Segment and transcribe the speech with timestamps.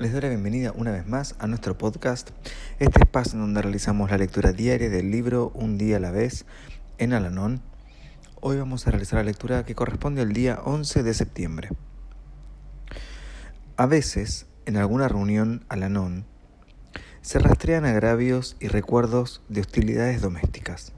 [0.00, 2.30] Les doy la bienvenida una vez más a nuestro podcast,
[2.80, 6.46] este espacio en donde realizamos la lectura diaria del libro Un día a la vez
[6.98, 7.62] en Alanón
[8.40, 11.68] Hoy vamos a realizar la lectura que corresponde al día 11 de septiembre.
[13.76, 16.26] A veces, en alguna reunión alanón,
[17.22, 20.92] se rastrean agravios y recuerdos de hostilidades domésticas.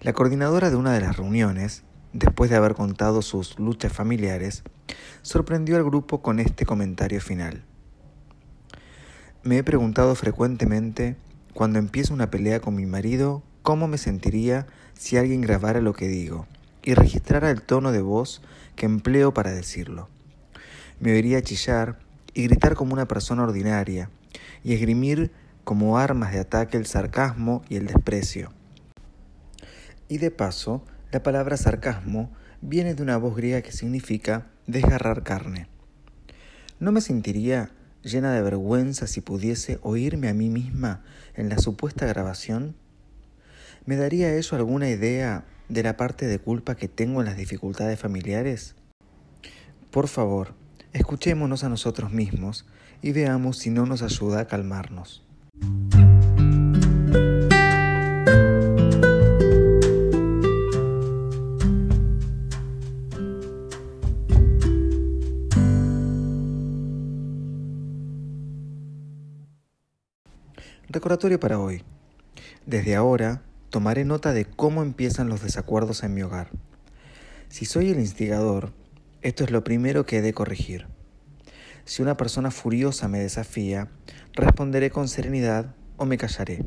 [0.00, 1.82] La coordinadora de una de las reuniones,
[2.12, 4.62] después de haber contado sus luchas familiares,
[5.22, 7.64] sorprendió al grupo con este comentario final.
[9.42, 11.16] Me he preguntado frecuentemente,
[11.54, 16.08] cuando empiezo una pelea con mi marido, cómo me sentiría si alguien grabara lo que
[16.08, 16.46] digo
[16.82, 18.42] y registrara el tono de voz
[18.76, 20.08] que empleo para decirlo.
[21.00, 21.98] Me oiría chillar
[22.34, 24.10] y gritar como una persona ordinaria
[24.64, 25.32] y esgrimir
[25.64, 28.52] como armas de ataque el sarcasmo y el desprecio.
[30.08, 35.68] Y de paso, la palabra sarcasmo viene de una voz griega que significa desgarrar carne.
[36.80, 37.70] ¿No me sentiría
[38.02, 41.02] llena de vergüenza si pudiese oírme a mí misma
[41.34, 42.74] en la supuesta grabación?
[43.84, 47.98] ¿Me daría eso alguna idea de la parte de culpa que tengo en las dificultades
[47.98, 48.74] familiares?
[49.90, 50.54] Por favor,
[50.92, 52.66] escuchémonos a nosotros mismos
[53.02, 55.24] y veamos si no nos ayuda a calmarnos.
[70.92, 71.82] Recordatorio para hoy.
[72.66, 73.40] Desde ahora,
[73.70, 76.50] tomaré nota de cómo empiezan los desacuerdos en mi hogar.
[77.48, 78.74] Si soy el instigador,
[79.22, 80.88] esto es lo primero que he de corregir.
[81.86, 83.88] Si una persona furiosa me desafía,
[84.34, 86.66] responderé con serenidad o me callaré.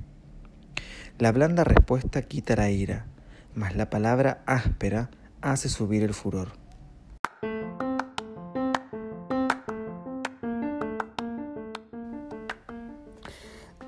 [1.20, 3.06] La blanda respuesta quita la ira,
[3.54, 5.12] mas la palabra áspera
[5.42, 6.54] hace subir el furor.